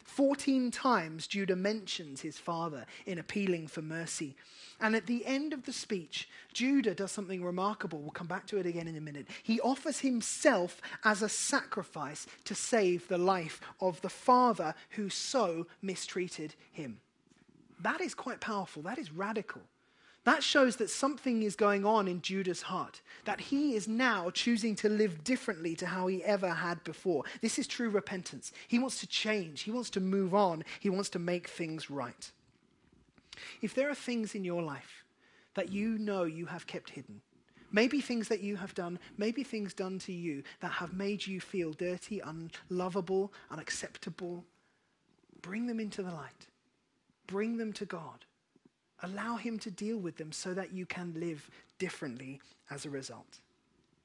[0.02, 4.34] Fourteen times Judah mentions his father in appealing for mercy.
[4.80, 7.98] And at the end of the speech, Judah does something remarkable.
[7.98, 9.26] We'll come back to it again in a minute.
[9.42, 15.66] He offers himself as a sacrifice to save the life of the father who so
[15.82, 17.00] mistreated him.
[17.80, 18.82] That is quite powerful.
[18.82, 19.60] That is radical.
[20.26, 24.74] That shows that something is going on in Judah's heart, that he is now choosing
[24.76, 27.22] to live differently to how he ever had before.
[27.42, 28.50] This is true repentance.
[28.66, 32.32] He wants to change, he wants to move on, he wants to make things right.
[33.62, 35.04] If there are things in your life
[35.54, 37.20] that you know you have kept hidden,
[37.70, 41.40] maybe things that you have done, maybe things done to you that have made you
[41.40, 44.44] feel dirty, unlovable, unacceptable,
[45.40, 46.48] bring them into the light.
[47.28, 48.24] Bring them to God
[49.02, 53.40] Allow Him to deal with them so that you can live differently as a result.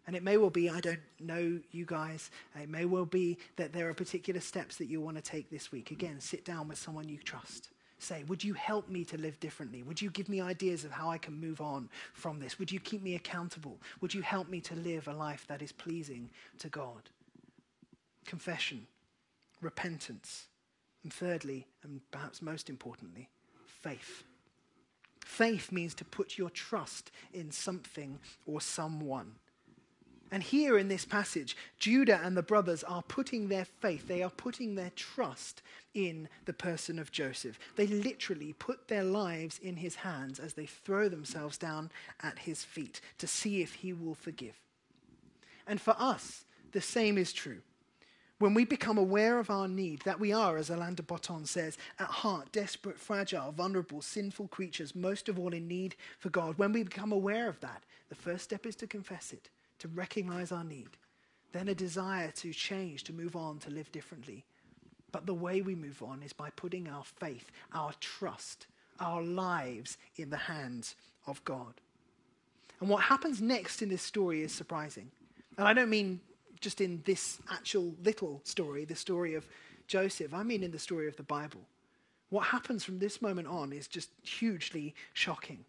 [0.08, 3.72] And it may well be, I don't know you guys, it may well be that
[3.72, 5.92] there are particular steps that you want to take this week.
[5.92, 7.70] Again, sit down with someone you trust.
[8.00, 9.84] Say, would you help me to live differently?
[9.84, 12.58] Would you give me ideas of how I can move on from this?
[12.58, 13.78] Would you keep me accountable?
[14.02, 17.12] Would you help me to live a life that is pleasing to God?
[18.26, 18.88] Confession,
[19.62, 20.48] repentance,
[21.04, 23.30] and thirdly, and perhaps most importantly,
[23.66, 24.24] faith.
[25.32, 29.32] Faith means to put your trust in something or someone.
[30.30, 34.30] And here in this passage, Judah and the brothers are putting their faith, they are
[34.30, 35.62] putting their trust
[35.94, 37.58] in the person of Joseph.
[37.78, 41.92] They literally put their lives in his hands as they throw themselves down
[42.22, 44.60] at his feet to see if he will forgive.
[45.66, 47.62] And for us, the same is true.
[48.42, 51.78] When we become aware of our need, that we are, as Alain de Botton says,
[52.00, 56.74] at heart desperate, fragile, vulnerable, sinful creatures, most of all in need for God, when
[56.74, 60.64] we become aware of that, the first step is to confess it, to recognize our
[60.64, 60.90] need.
[61.52, 64.44] Then a desire to change, to move on, to live differently.
[65.12, 68.66] But the way we move on is by putting our faith, our trust,
[69.00, 70.96] our lives in the hands
[71.28, 71.76] of God.
[72.80, 75.12] And what happens next in this story is surprising.
[75.60, 76.22] And I don't mean
[76.62, 79.48] just in this actual little story, the story of
[79.88, 80.34] Joseph.
[80.34, 81.62] I mean, in the story of the Bible.
[82.30, 85.66] What happens from this moment on is just hugely shocking.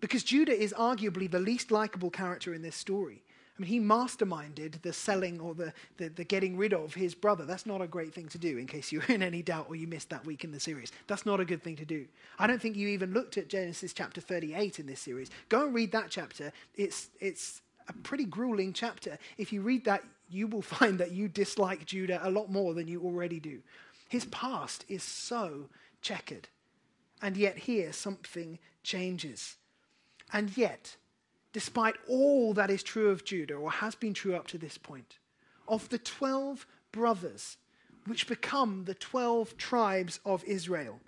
[0.00, 3.22] Because Judah is arguably the least likable character in this story.
[3.56, 7.44] I mean, he masterminded the selling or the, the, the, getting rid of his brother.
[7.44, 9.86] That's not a great thing to do, in case you're in any doubt or you
[9.86, 10.90] missed that week in the series.
[11.06, 12.06] That's not a good thing to do.
[12.38, 15.30] I don't think you even looked at Genesis chapter 38 in this series.
[15.48, 16.52] Go and read that chapter.
[16.74, 19.18] It's, it's a pretty grueling chapter.
[19.38, 22.88] If you read that, you will find that you dislike Judah a lot more than
[22.88, 23.60] you already do.
[24.08, 25.68] His past is so
[26.02, 26.48] checkered.
[27.22, 29.56] And yet, here, something changes.
[30.32, 30.96] And yet,
[31.52, 35.18] despite all that is true of Judah, or has been true up to this point,
[35.66, 37.56] of the 12 brothers,
[38.06, 41.00] which become the 12 tribes of Israel,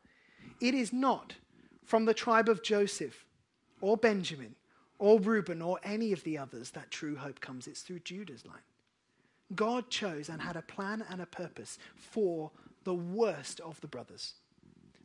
[0.61, 1.35] it is not
[1.85, 3.27] from the tribe of Joseph
[3.81, 4.55] or Benjamin
[4.99, 7.67] or Reuben or any of the others that true hope comes.
[7.67, 8.57] It's through Judah's line.
[9.55, 12.51] God chose and had a plan and a purpose for
[12.85, 14.35] the worst of the brothers.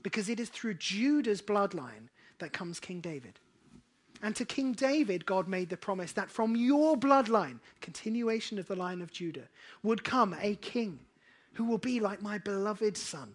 [0.04, 3.40] Because it is through Judah's bloodline that comes King David.
[4.24, 8.76] And to King David, God made the promise that from your bloodline, continuation of the
[8.76, 9.48] line of Judah,
[9.84, 11.00] would come a king
[11.54, 13.34] who will be like my beloved son,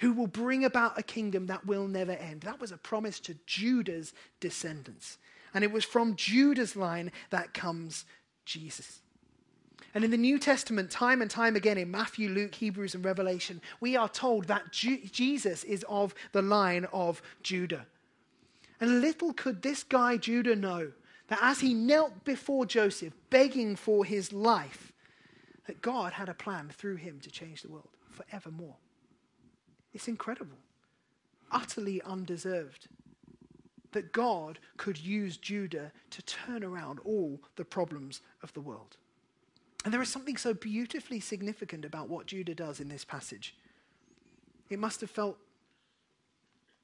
[0.00, 2.42] who will bring about a kingdom that will never end.
[2.42, 5.18] That was a promise to Judah's descendants.
[5.54, 8.04] And it was from Judah's line that comes
[8.44, 9.00] Jesus.
[9.94, 13.60] And in the New Testament, time and time again in Matthew, Luke, Hebrews, and Revelation,
[13.80, 17.86] we are told that Ju- Jesus is of the line of Judah.
[18.80, 20.92] And little could this guy Judah know
[21.28, 24.92] that as he knelt before Joseph, begging for his life,
[25.66, 28.76] that God had a plan through him to change the world forevermore.
[29.92, 30.58] It's incredible,
[31.50, 32.88] utterly undeserved
[33.92, 38.96] that God could use Judah to turn around all the problems of the world.
[39.84, 43.54] And there is something so beautifully significant about what Judah does in this passage.
[44.68, 45.38] It must have felt,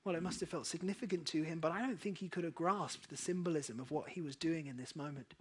[0.04, 2.54] well, it must have felt significant to him, but I don't think he could have
[2.54, 5.34] grasped the symbolism of what he was doing in this moment.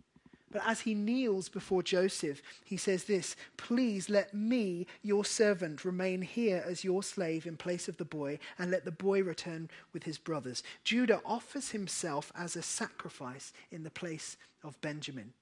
[0.54, 6.22] But as he kneels before Joseph, he says this Please let me, your servant, remain
[6.22, 10.04] here as your slave in place of the boy, and let the boy return with
[10.04, 10.62] his brothers.
[10.84, 15.34] Judah offers himself as a sacrifice in the place of Benjamin.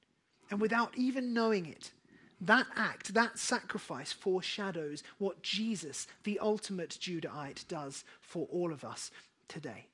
[0.50, 1.92] And without even knowing it,
[2.40, 9.12] that act, that sacrifice foreshadows what Jesus, the ultimate Judahite, does for all of us
[9.50, 9.88] today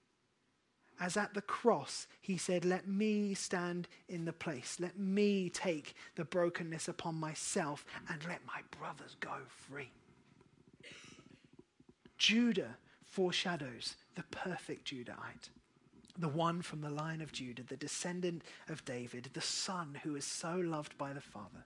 [0.99, 4.77] as at the cross, he said, Let me stand in the place.
[4.79, 9.91] Let me take the brokenness upon myself and let my brothers go free.
[12.17, 15.49] Judah foreshadows the perfect Judahite,
[16.17, 20.25] the one from the line of Judah, the descendant of David, the son who is
[20.25, 21.65] so loved by the Father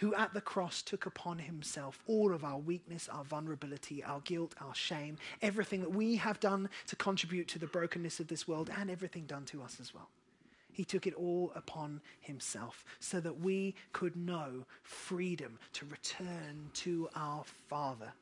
[0.00, 4.54] who at the cross took upon himself all of our weakness, our vulnerability, our guilt,
[4.58, 8.70] our shame, everything that we have done to contribute to the brokenness of this world,
[8.78, 10.08] and everything done to us as well.
[10.72, 17.10] He took it all upon himself so that we could know freedom to return to
[17.14, 18.14] our Father,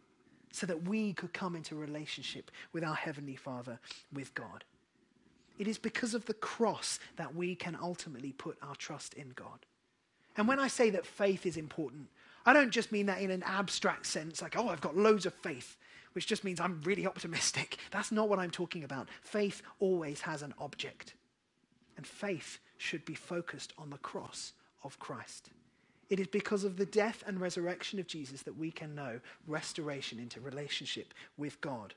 [0.51, 3.79] so that we could come into relationship with our Heavenly Father,
[4.13, 4.65] with God.
[5.61, 9.65] It is because of the cross that we can ultimately put our trust in God.
[10.39, 12.07] And when I say that faith is important,
[12.47, 15.35] I don't just mean that in an abstract sense, like, oh, I've got loads of
[15.35, 15.77] faith,
[16.13, 17.77] which just means I'm really optimistic.
[17.91, 19.09] That's not what I'm talking about.
[19.21, 21.15] Faith always has an object.
[21.97, 24.53] And faith should be focused on the cross
[24.85, 25.51] of Christ.
[26.09, 30.21] It is because of the death and resurrection of Jesus that we can know restoration
[30.21, 31.95] into relationship with God.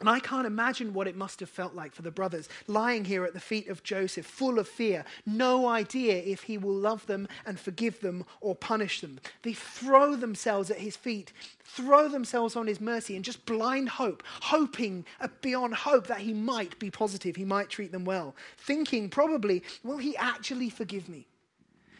[0.00, 3.24] And I can't imagine what it must have felt like for the brothers lying here
[3.24, 7.26] at the feet of Joseph, full of fear, no idea if he will love them
[7.44, 9.18] and forgive them or punish them.
[9.42, 11.32] They throw themselves at his feet,
[11.64, 16.32] throw themselves on his mercy, and just blind hope, hoping uh, beyond hope that he
[16.32, 21.26] might be positive, he might treat them well, thinking probably, will he actually forgive me?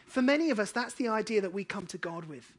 [0.05, 2.53] For many of us, that's the idea that we come to God with.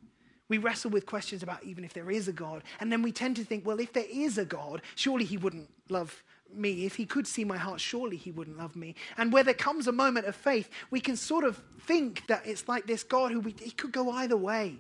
[0.51, 2.65] We wrestle with questions about even if there is a God.
[2.81, 5.71] And then we tend to think, well, if there is a God, surely he wouldn't
[5.89, 6.85] love me.
[6.85, 8.97] If he could see my heart, surely he wouldn't love me.
[9.17, 12.69] And where there comes a moment of faith, we can sort of think that it's
[12.69, 14.75] like this God who we, he could go either way.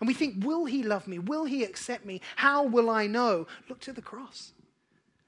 [0.00, 1.20] And we think, will he love me?
[1.20, 2.20] Will he accept me?
[2.34, 3.46] How will I know?
[3.68, 4.52] Look to the cross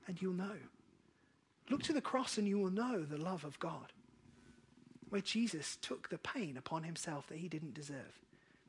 [0.08, 0.56] and you'll know.
[1.70, 3.92] Look to the cross and you will know the love of God,
[5.08, 8.23] where Jesus took the pain upon himself that he didn't deserve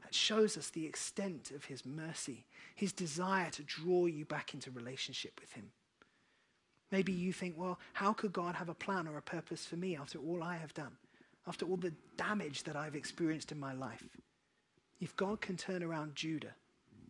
[0.06, 4.70] that shows us the extent of his mercy, his desire to draw you back into
[4.70, 5.72] relationship with him.
[6.91, 9.98] Maybe you think, well, how could God have a plan or a purpose for me
[9.98, 10.91] after all I have done,
[11.48, 14.08] after all the damage that I've experienced in my life?
[15.02, 16.54] If God can turn around Judah,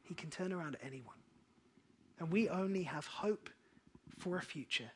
[0.03, 1.17] he can turn around anyone.
[2.17, 3.49] And we only have hope
[4.17, 4.91] for a future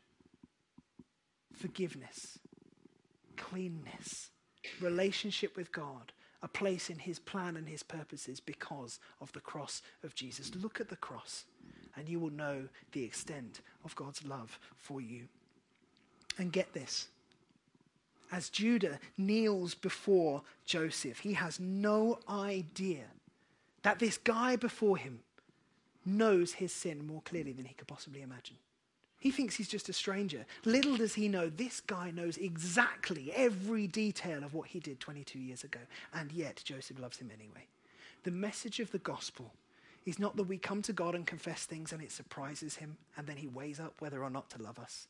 [1.52, 2.40] forgiveness,
[3.36, 4.30] cleanness,
[4.80, 9.82] relationship with God, a place in his plan and his purposes because of the cross
[10.04, 10.56] of Jesus.
[10.56, 11.46] Look at the cross,
[11.96, 15.28] and you will know the extent of God's love for you.
[16.38, 17.10] And get this
[18.32, 23.06] as Judah kneels before Joseph, he has no idea
[23.82, 25.20] that this guy before him
[26.06, 28.58] knows his sin more clearly than he could possibly imagine.
[29.20, 30.46] He thinks he's just a stranger.
[30.64, 35.40] Little does he know, this guy knows exactly every detail of what he did 22
[35.40, 35.80] years ago,
[36.14, 37.68] and yet Joseph loves him anyway.
[38.24, 39.52] The message of the gospel
[40.06, 43.28] is not that we come to God and confess things and it surprises him, and
[43.28, 45.08] then he weighs up whether or not to love us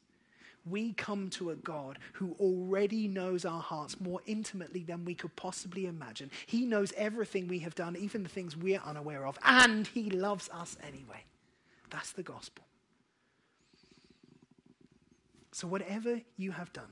[0.66, 5.36] we come to a God who already knows our hearts more intimately than we could
[5.36, 6.32] possibly imagine.
[6.46, 10.50] He knows everything we have done, even the things we're unaware of, and He loves
[10.54, 11.24] us anyway.
[11.90, 12.66] That's the gospel.
[15.52, 16.92] So, whatever you have done,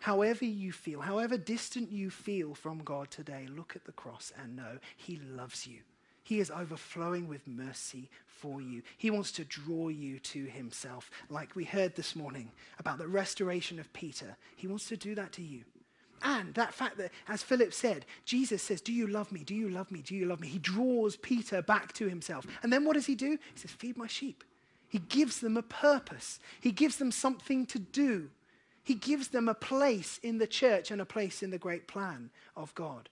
[0.00, 4.56] however you feel, however distant you feel from God today, look at the cross and
[4.56, 5.80] know He loves you.
[6.24, 8.82] He is overflowing with mercy for you.
[8.96, 13.78] He wants to draw you to himself, like we heard this morning about the restoration
[13.78, 14.36] of Peter.
[14.56, 15.64] He wants to do that to you.
[16.22, 19.44] And that fact that, as Philip said, Jesus says, Do you love me?
[19.44, 20.00] Do you love me?
[20.00, 20.48] Do you love me?
[20.48, 22.46] He draws Peter back to himself.
[22.62, 23.38] And then what does he do?
[23.52, 24.42] He says, Feed my sheep.
[24.94, 28.30] He gives them a purpose, he gives them something to do.
[28.84, 32.30] He gives them a place in the church and a place in the great plan
[32.56, 33.08] of God.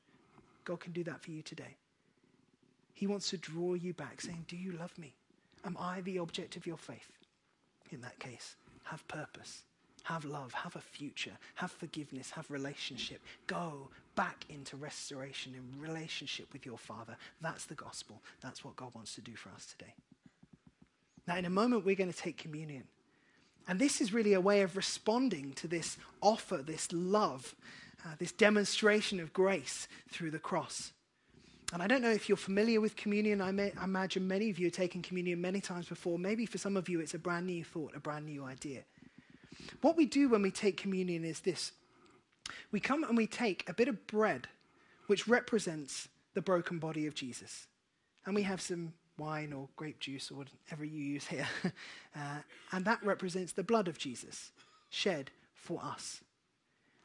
[0.65, 1.75] God can do that for you today.
[2.95, 5.17] He wants to draw you back, saying, Do you love me?
[5.65, 7.11] Am I the object of your faith?
[7.91, 8.55] In that case,
[8.85, 9.63] have purpose,
[10.05, 13.21] have love, have a future, have forgiveness, have relationship.
[13.49, 17.17] Go back into restoration in relationship with your Father.
[17.41, 18.23] That's the gospel.
[18.41, 19.95] That's what God wants to do for us today.
[21.27, 22.85] Now, in a moment, we're going to take communion.
[23.69, 27.55] And this is really a way of responding to this offer, this love,
[28.05, 30.93] uh, this demonstration of grace through the cross.
[31.73, 33.41] And I don't know if you're familiar with communion.
[33.41, 36.19] I, may, I imagine many of you have taken communion many times before.
[36.19, 38.83] Maybe for some of you, it's a brand new thought, a brand new idea.
[39.81, 41.73] What we do when we take communion is this
[42.73, 44.49] we come and we take a bit of bread,
[45.07, 47.67] which represents the broken body of Jesus.
[48.27, 48.93] And we have some
[49.23, 51.49] wine or grape juice or whatever you use here.
[52.17, 52.39] uh,
[52.73, 54.51] and that represents the blood of Jesus
[54.91, 56.21] shed for us.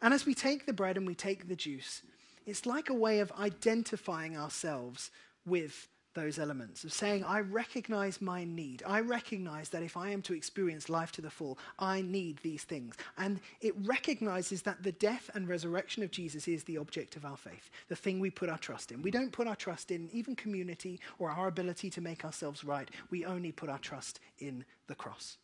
[0.01, 2.01] And as we take the bread and we take the juice,
[2.45, 5.11] it's like a way of identifying ourselves
[5.45, 5.87] with
[6.17, 8.83] those elements, of saying, I recognize my need.
[8.85, 12.63] I recognize that if I am to experience life to the full, I need these
[12.63, 12.95] things.
[13.17, 17.37] And it recognizes that the death and resurrection of Jesus is the object of our
[17.37, 19.01] faith, the thing we put our trust in.
[19.01, 22.89] We don't put our trust in even community or our ability to make ourselves right.
[23.11, 25.37] We only put our trust in the cross.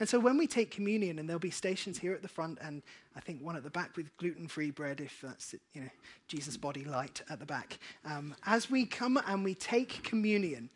[0.00, 2.82] And so when we take communion, and there'll be stations here at the front, and
[3.16, 5.90] I think one at the back with gluten-free bread, if that's you know
[6.28, 7.78] Jesus' body light at the back.
[8.04, 10.70] Um, as we come and we take communion,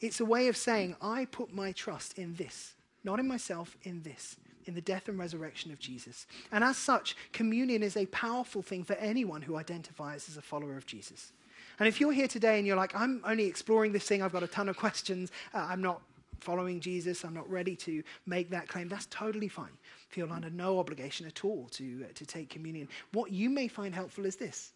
[0.00, 4.02] it's a way of saying, I put my trust in this, not in myself, in
[4.02, 4.36] this,
[4.66, 6.26] in the death and resurrection of Jesus.
[6.52, 10.76] And as such, communion is a powerful thing for anyone who identifies as a follower
[10.76, 11.32] of Jesus.
[11.78, 14.42] And if you're here today and you're like, I'm only exploring this thing, I've got
[14.42, 16.02] a ton of questions, uh, I'm not
[16.40, 19.76] following Jesus, I'm not ready to make that claim, that's totally fine.
[20.08, 22.88] Feel under no obligation at all to, uh, to take communion.
[23.12, 24.72] What you may find helpful is this.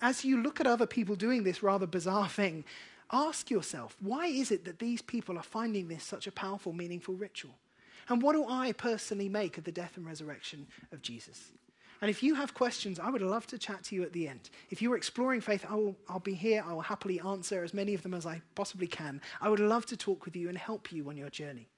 [0.00, 2.64] As you look at other people doing this rather bizarre thing,
[3.12, 7.14] ask yourself, why is it that these people are finding this such a powerful, meaningful
[7.14, 7.54] ritual?
[8.08, 11.52] And what do I personally make of the death and resurrection of Jesus?
[12.02, 14.50] And if you have questions, I would love to chat to you at the end.
[14.70, 16.64] If you are exploring faith, I will, I'll be here.
[16.66, 19.20] I will happily answer as many of them as I possibly can.
[19.40, 21.68] I would love to talk with you and help you on your journey.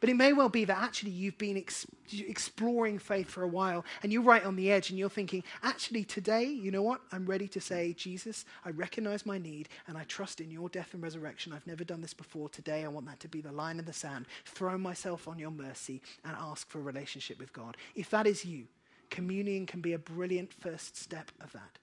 [0.00, 3.84] But it may well be that actually you've been ex- exploring faith for a while
[4.02, 7.00] and you're right on the edge and you're thinking, actually, today, you know what?
[7.12, 10.94] I'm ready to say, Jesus, I recognize my need and I trust in your death
[10.94, 11.52] and resurrection.
[11.52, 12.48] I've never done this before.
[12.48, 14.26] Today, I want that to be the line in the sand.
[14.46, 17.76] Throw myself on your mercy and ask for a relationship with God.
[17.94, 18.66] If that is you,
[19.10, 21.78] communion can be a brilliant first step of that.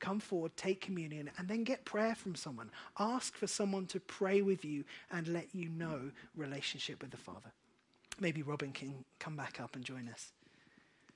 [0.00, 2.70] Come forward, take communion, and then get prayer from someone.
[2.98, 7.52] Ask for someone to pray with you and let you know relationship with the Father.
[8.20, 10.32] Maybe Robin can come back up and join us.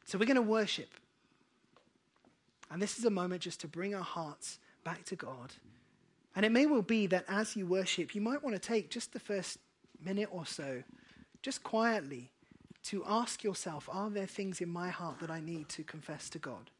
[0.05, 0.91] So we're going to worship.
[2.71, 5.53] And this is a moment just to bring our hearts back to God.
[6.35, 9.13] And it may well be that as you worship, you might want to take just
[9.13, 9.59] the first
[10.05, 10.83] minute or so,
[11.43, 12.32] just quietly,
[12.85, 16.39] to ask yourself are there things in my heart that I need to confess to
[16.39, 16.71] God?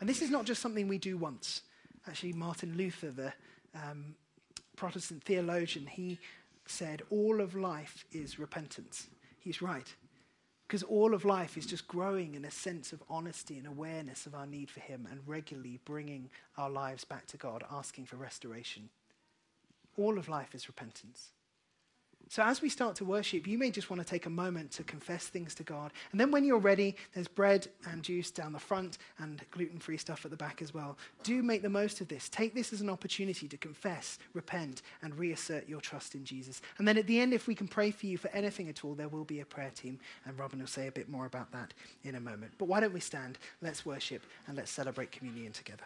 [0.00, 1.62] And this is not just something we do once.
[2.08, 3.32] Actually, Martin Luther, the
[3.74, 4.16] um,
[4.76, 6.18] Protestant theologian, he
[6.66, 9.08] said, All of life is repentance.
[9.38, 9.94] He's right.
[10.66, 14.34] Because all of life is just growing in a sense of honesty and awareness of
[14.34, 18.88] our need for Him and regularly bringing our lives back to God, asking for restoration.
[19.98, 21.30] All of life is repentance.
[22.32, 24.84] So, as we start to worship, you may just want to take a moment to
[24.84, 25.92] confess things to God.
[26.12, 29.98] And then, when you're ready, there's bread and juice down the front and gluten free
[29.98, 30.96] stuff at the back as well.
[31.24, 32.30] Do make the most of this.
[32.30, 36.62] Take this as an opportunity to confess, repent, and reassert your trust in Jesus.
[36.78, 38.94] And then, at the end, if we can pray for you for anything at all,
[38.94, 39.98] there will be a prayer team.
[40.24, 42.52] And Robin will say a bit more about that in a moment.
[42.56, 43.36] But why don't we stand?
[43.60, 45.84] Let's worship and let's celebrate communion together.